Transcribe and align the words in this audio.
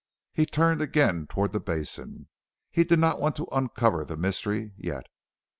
He 0.33 0.47
turned 0.47 0.81
again 0.81 1.27
toward 1.27 1.51
the 1.51 1.59
basin. 1.59 2.27
He 2.71 2.83
did 2.83 2.97
not 2.97 3.21
want 3.21 3.35
to 3.35 3.47
uncover 3.51 4.03
the 4.03 4.17
mystery 4.17 4.73
yet. 4.75 5.05